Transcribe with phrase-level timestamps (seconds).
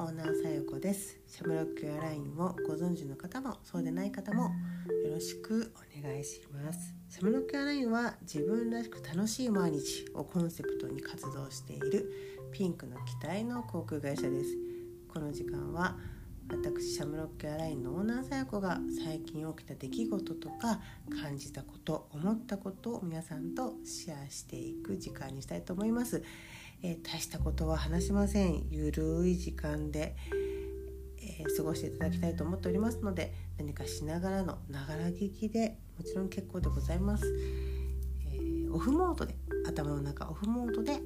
[0.00, 1.18] オーナーさよこです。
[1.26, 4.50] シャムロックエアラインをご存知の方もそうでない方もよ
[5.12, 6.94] ろしくお願いします。
[7.08, 12.12] シャムロックエアラインは自分らしく楽しい毎日をコンセプトに活動している
[12.52, 14.56] ピンクの機体の航空会社です。
[15.12, 15.96] この時間は
[16.48, 20.80] 私シャムロックエアラインのオーナーさやこが最近起きた出来事とか
[21.20, 26.22] 感じたこと思ったことを皆さんとシェアしていく時間にしたいと思います。
[26.82, 28.66] えー、大したことは話しません。
[28.70, 30.16] ゆるい時間で、
[31.18, 37.24] えー、過ごしていただきたいと思っておりますので何かしながらのながら聞きでもちろん結構でございます、
[38.32, 39.34] えー、オフモードで
[39.66, 41.00] 頭の中オフモードで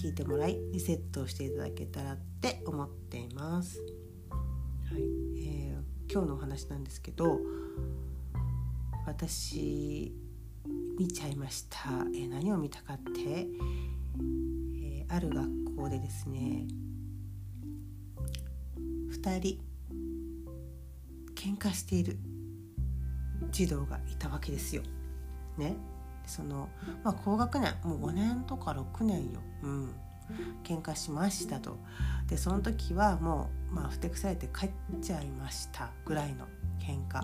[0.00, 5.02] 聞いてもらいリセットをしていただけたらって思っています、はい。
[5.38, 7.40] えー、今日のお話なんですけど
[9.06, 10.14] 私
[10.98, 11.78] 見ちゃいました、
[12.14, 13.46] えー、何を見たかって
[15.08, 16.66] ある学校でですね
[19.12, 19.58] 2人
[21.34, 22.18] 喧嘩している
[23.50, 24.82] 児童がいたわけですよ。
[25.58, 25.76] ね、
[26.26, 26.68] その
[27.02, 29.94] まあ高学年もう5年とか6年よ、うん、
[30.64, 31.78] 喧嘩しましたと。
[32.28, 34.70] でその時はもう、まあ、ふてくされて帰っ
[35.02, 35.90] ちゃいました。
[36.04, 36.46] ぐらいの
[36.80, 37.22] 喧嘩。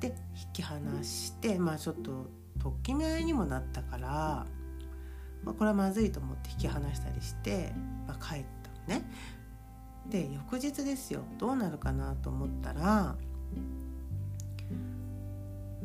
[0.00, 2.26] で引き離してまあちょっと
[2.58, 4.46] ときめいにもなったから
[5.44, 7.72] まあ、これはまずいと思って引き離したりして、
[8.06, 8.44] まあ、帰っ
[8.86, 9.04] たのね。
[10.08, 11.22] で翌日ですよ。
[11.38, 13.16] どうなるかなと思ったら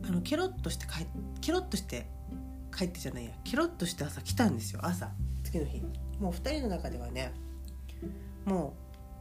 [0.03, 1.07] あのケロッとして帰っ
[1.41, 2.07] ケロッとして
[2.75, 3.31] 帰ってじゃないや。
[3.43, 4.79] ケロッとして朝来たんですよ。
[4.83, 5.11] 朝。
[5.43, 5.81] 次の日。
[6.19, 7.33] もう2人の中ではね
[8.45, 8.73] も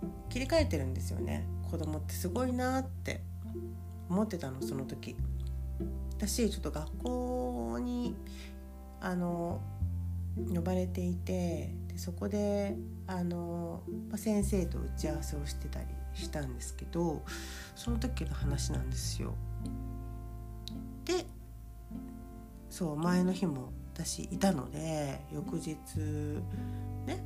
[0.02, 1.47] う切り替えてるんですよね。
[1.70, 3.23] 子供ってすごいなって
[4.08, 5.17] 思ってたのその時。
[6.17, 8.17] 私ちょっと学校に
[9.00, 9.61] あの
[10.55, 13.83] 呼ばれていてでそこであの、
[14.17, 17.23] 先生と打ち合わせをしてたりしたんですけど
[17.74, 19.35] その時の話なんですよ。
[21.05, 21.24] で
[22.68, 25.74] そう前の日も私いたので翌日
[27.07, 27.24] ね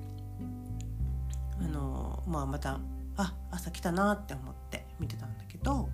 [1.61, 2.81] あの、まあ、また
[3.17, 5.89] あ朝来たなって思って見てたんだけど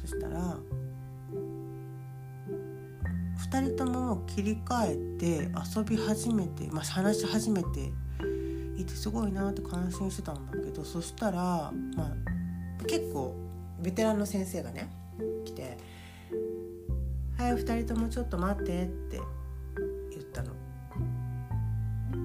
[0.00, 0.56] そしたら
[3.54, 7.92] 2人とも切り替えて遊び始めて、まあ、話し始めて
[8.76, 13.32] いてすごいなって感心してたんだけどそしたら、まあ、結構
[13.80, 14.90] ベテランの先生がね
[15.44, 15.78] 来て
[17.38, 19.20] 「はい2人ともちょっと待って」って
[20.10, 20.50] 言ったの。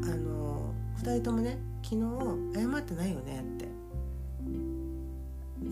[0.04, 3.68] あの2人ともね昨日謝ってないよねって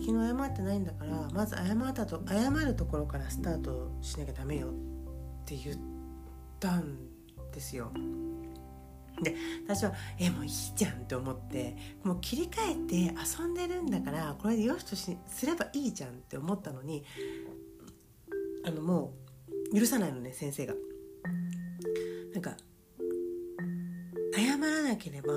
[0.00, 4.87] 日謝ってないんだからまず謝ったと謝るところからスタートしなきゃダメよって
[5.48, 5.76] って言っ
[6.60, 6.98] たん
[7.52, 7.90] ですよ。
[9.22, 9.34] で
[9.66, 17.02] 私は「えもういいじゃん」って思ってもう切り替えて遊んでるんだからこれでよしとしすればいいじゃんって思ったのに
[18.64, 19.14] あのも
[19.72, 20.74] う許さないのね先生が。
[22.34, 22.56] なんか
[24.36, 25.32] 謝らなければ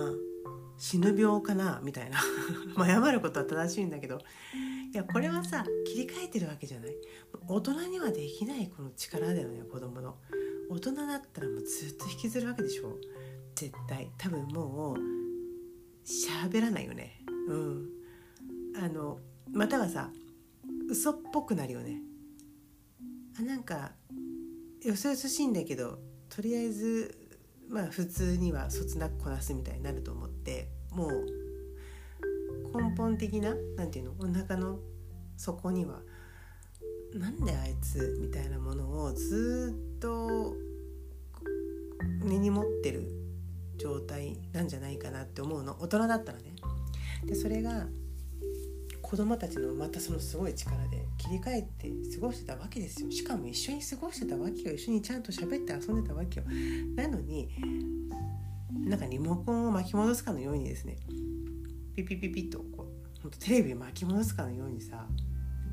[0.78, 2.20] 死ぬ病かなみたいな
[2.86, 4.20] 謝ることは正しいんだけど
[4.94, 6.92] いやこれはさ切り替えてるわけじゃない。
[7.48, 10.18] 大人にはできないこの力だよね子供の。
[10.70, 12.98] 大人だったらもうずっと引きずるわけでしょ。
[13.56, 14.10] 絶対。
[14.18, 14.98] 多分もう
[16.06, 17.24] 喋らないよね。
[17.48, 17.90] うん。
[18.76, 19.20] あの
[19.54, 20.10] またはさ
[20.90, 22.02] 嘘っぽくなるよね。
[23.40, 23.94] あなんか
[24.84, 27.18] よそよそしいんだけどとりあえず
[27.70, 31.41] まあ普通にはそつなくこなすみたいになると思ってもう
[32.74, 34.80] 根本的な何て言うのお腹の
[35.38, 36.02] 底には
[37.14, 40.56] なんであいつみたいなものをずっと
[42.24, 43.12] 根に持ってる
[43.78, 45.76] 状態なんじゃないかなって思うの。
[45.80, 46.56] 大人だったらね。
[47.26, 47.88] でそれが
[49.02, 53.12] 子供たちのまたそのすごい力で切り替えて過ごしてたわけですよ。
[53.12, 54.76] しかも一緒に過ごしてたわけよ。
[54.76, 56.46] 一緒にちゃんと喋って遊んでたわけよ。
[56.96, 57.50] なのに
[58.86, 60.98] なんかリモコンを巻き戻すかのようにですね
[61.96, 62.88] ピピピピッとこ
[63.20, 65.06] うほんとテレビ巻き戻すかのようにさ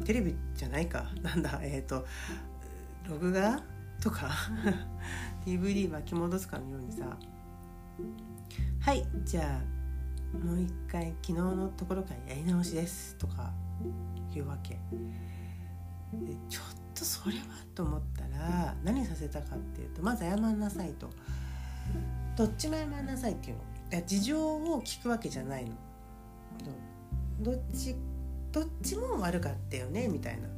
[0.05, 1.11] テレビじゃないか。
[1.23, 2.07] なんだえっ、ー、と
[3.09, 3.63] 録画？
[4.01, 4.31] とか？
[5.45, 7.17] DVD 巻き戻すかのようにさ。
[8.81, 9.61] はいじゃ
[10.35, 13.17] あもう一回昨日のところからやり直しです。
[13.17, 13.53] とか
[14.33, 14.75] 言うわけ。
[14.75, 17.43] でちょっとそれは
[17.75, 21.11] と思ったら何させたかっていうとまず謝んなさいと。
[22.37, 23.63] どっちも謝んなさいっていうの。
[24.07, 25.73] 事情を聞くわけじゃないの。
[27.41, 27.95] どっち
[28.51, 30.49] どっちも悪かったよねみたいな、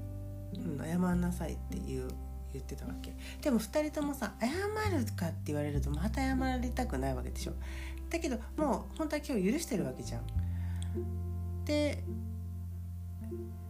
[0.55, 2.09] うん、謝んなさいって言う
[2.53, 3.15] 言ってたわけ。
[3.43, 7.53] でも2人ともさ謝るかって言われるとまた謝りたくないわけでしょ。
[8.09, 10.23] だけどもう本当は今日許してるわけじゃん。
[11.65, 12.03] で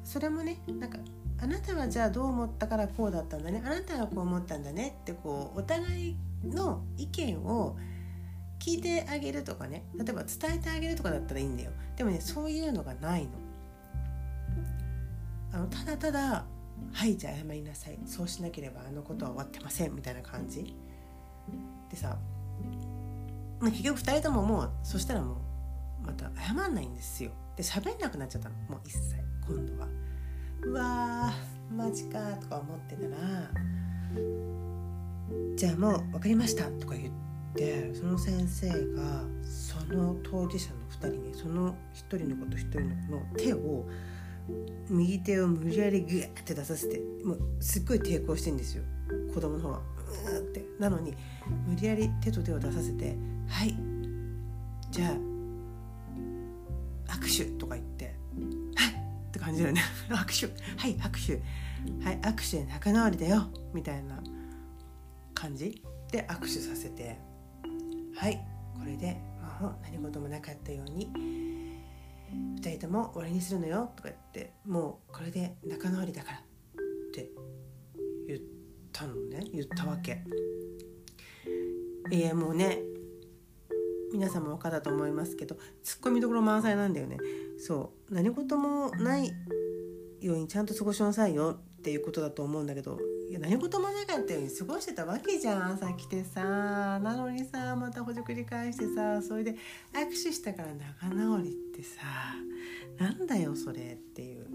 [0.05, 0.99] それもねなんか
[1.43, 3.63] あなたはじゃあどう思ったからこうだったんだね。
[3.65, 7.77] あなたはこう思ったんだねってこうお互いの意見を
[8.61, 9.85] 聞いてあげるとかね。
[9.95, 11.73] 例えば伝えてあげるとかだったらいいんだよ。
[11.97, 13.31] でもねそういうのがないの。
[15.53, 16.45] あのただただ
[16.93, 17.99] 「はいじゃあ謝りなさい。
[18.07, 20.77] そうしなければあのことは終わってません」みたいな感じ。
[21.91, 22.17] でさ、
[23.59, 25.35] まあ、結局2人とももうそしたらも
[26.05, 27.33] うまた謝んないんですよ。
[27.57, 28.55] で喋んなくなっちゃったの。
[28.69, 29.17] もう一切。
[29.49, 29.89] 今度は。
[30.63, 33.17] うわーマジかとか思ってたら
[35.57, 37.15] じゃあもう分かりましたとか言っ
[37.55, 43.87] てその先生がその当事者の2人にその1人の子と1人の子の手を
[44.89, 48.83] 右手を無理やりグーって出させてもうすっごい抵抗してんですよ。
[49.33, 49.79] 子供の方は。
[49.79, 50.65] うーって。
[50.79, 51.15] なのに
[51.67, 53.17] 無理やり手と手を出させて
[53.47, 53.77] 「はい。
[54.91, 55.11] じゃあ
[57.13, 58.15] 握手」とか言って
[58.75, 58.95] 「はい」
[59.29, 59.83] って感じだよね。
[60.09, 60.81] 握手。
[60.81, 61.35] はい握手。
[62.05, 63.49] はい握手で仲直りだよ。
[63.73, 64.23] みたいな
[65.35, 67.30] 感じで握手させて。
[68.21, 68.39] はい。
[68.79, 69.17] これで
[69.63, 71.09] もう何事もなかったように。
[72.61, 73.91] 2人とも終わりにするのよ。
[73.97, 76.39] とか言ってもうこれで仲直りだから。
[76.39, 76.43] っ
[77.15, 77.31] て
[78.29, 78.41] 言っ
[78.93, 79.43] たのね。
[79.55, 80.23] 言ったわけ。
[82.11, 82.81] いやもうね
[84.13, 87.17] 皆さんも分かったと思いますけどツッコミどころ満載なんだよね。
[87.59, 88.15] そう。
[88.15, 89.33] 何事もない
[90.21, 91.59] ようにちゃんと過ごしなさいよ。
[91.79, 92.99] っていうことだと思うんだけど。
[93.39, 95.73] 何事もなかったように過ごしてたわけじゃん。
[95.75, 99.53] 朝来てさなのにさまたほじくり返してさそれで
[99.93, 102.01] 握手したから仲直りってさ
[102.99, 104.47] なんだよそれっていう。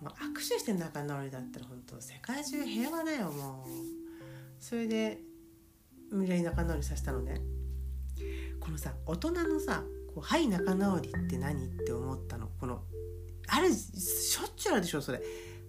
[0.00, 3.70] もう握手して仲直りだったら本当世界中平和だよもう。
[4.58, 5.20] それで
[6.10, 7.40] 無理やり仲直りさせたのね。
[8.60, 9.82] このさ大人のさ
[10.14, 12.48] こう「はい仲直りって何?」って思ったの？
[12.60, 12.82] この
[13.48, 15.20] あるしょっちゅうあるでしょそれ。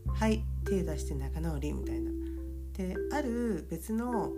[0.07, 2.11] はい手出して仲直りみたいな。
[2.73, 4.31] である別の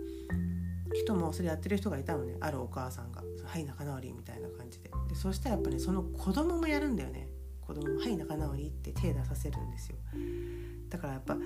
[0.92, 2.36] 人もそれやってる人がいたのね。
[2.40, 4.90] あるお母さんが「はい仲直り」みたいな感じで。
[5.08, 7.28] でそしたらやっぱねその子供もやるんだよね。
[7.60, 9.96] 子供も「はい仲直り」って手出させるんですよ。
[10.88, 11.36] だからやっぱ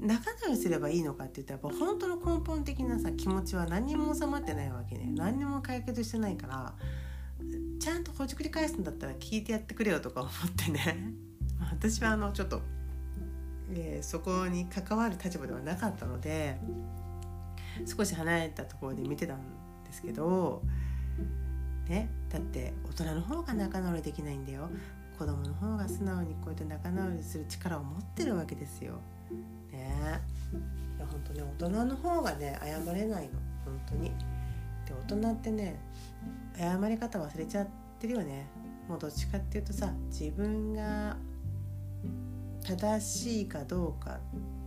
[0.00, 5.12] 仲直りすればいいのかって言ったらやっぱ本当の根本的なさ気持ちは何にも収まってないわけね。
[5.14, 6.74] 何にも解決してないから
[7.80, 11.12] ちゃんとほじくり返すんだったら聞いてやってくれよとか思ってね。
[11.70, 12.62] 私はあのちょっと、
[13.70, 16.58] えー、そこに関わる立場ではなかったので
[17.86, 19.38] 少し離れたところで見てたん
[19.84, 20.62] ですけど
[21.88, 24.68] ねだって大人の方が仲直りできないんだよ
[25.18, 29.00] 子供の方が素直にこうやって仲直りする力を持ってるわけですよ。
[29.72, 30.20] ね
[30.96, 33.30] いや本当ね大人の方がね謝れないの
[33.64, 34.12] 本当に。
[34.86, 35.80] で大人ってね
[36.56, 37.68] 謝り方忘れちゃっ
[37.98, 38.46] てるよね。
[38.88, 41.16] もうどっちかっていうとさ自分が
[42.68, 44.18] 正しいかどうか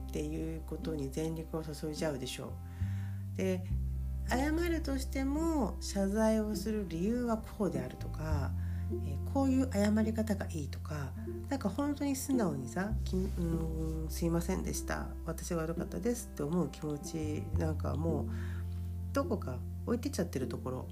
[0.09, 2.45] っていうことに全力を注いじゃうでしょ
[3.35, 3.37] う。
[3.37, 3.63] で
[4.27, 8.51] 謝るとしても謝罪をする理由はこうであるとか、
[9.05, 11.11] え、こういう謝り方がいいとか
[11.49, 12.91] なんか本当に素直にさ
[13.37, 18.25] 「うんすいませんでした私が悪かったです」って思う気持ちなんかもう
[19.13, 20.87] どこか置いてっちゃってるところ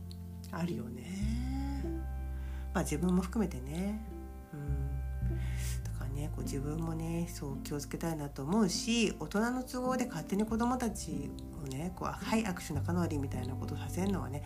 [0.52, 1.04] あるよね。
[2.74, 4.00] まあ自分も含めてね。
[4.54, 4.79] うん
[6.20, 11.32] ねこう自分もねそう気をつけたいなと思うし大人の都合で勝手に子供たち
[11.64, 14.44] をねこうはい握手仲直りみたいなことさせるのはね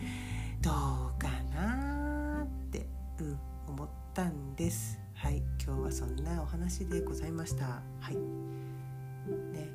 [0.62, 2.86] どうかなって、
[3.18, 3.38] うん、
[3.68, 4.98] 思ったんです。
[5.14, 7.64] はい今日はそんなお話でございました。
[8.00, 9.68] はいね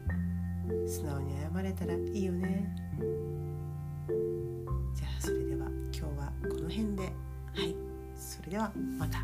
[0.87, 2.73] 素直に謝れたらいいよね。
[4.95, 7.09] じゃあそれでは今日はこの辺では
[7.61, 7.75] い
[8.15, 9.19] それではまた。